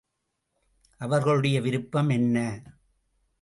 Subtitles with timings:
[1.01, 2.37] அவர்களுடைய விருப்பம் என்ன?